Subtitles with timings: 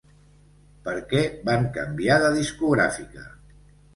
[0.85, 1.19] Per què
[1.49, 3.29] van canviar de discogràfica?